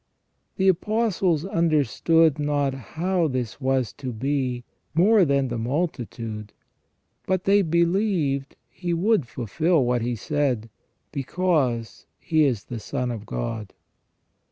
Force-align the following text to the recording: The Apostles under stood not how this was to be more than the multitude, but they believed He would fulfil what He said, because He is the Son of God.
The 0.57 0.67
Apostles 0.67 1.45
under 1.45 1.83
stood 1.83 2.39
not 2.39 2.73
how 2.73 3.27
this 3.27 3.61
was 3.61 3.93
to 3.99 4.11
be 4.11 4.63
more 4.95 5.25
than 5.25 5.49
the 5.49 5.59
multitude, 5.59 6.53
but 7.27 7.43
they 7.43 7.61
believed 7.61 8.55
He 8.67 8.95
would 8.95 9.27
fulfil 9.27 9.85
what 9.85 10.01
He 10.01 10.15
said, 10.15 10.71
because 11.11 12.07
He 12.19 12.45
is 12.45 12.63
the 12.63 12.79
Son 12.79 13.11
of 13.11 13.27
God. 13.27 13.75